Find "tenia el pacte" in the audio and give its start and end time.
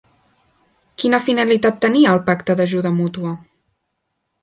1.87-2.59